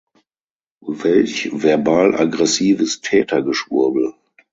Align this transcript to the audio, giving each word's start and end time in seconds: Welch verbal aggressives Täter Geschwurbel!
Welch 0.83 1.51
verbal 1.53 2.15
aggressives 2.15 3.01
Täter 3.01 3.43
Geschwurbel! 3.43 4.15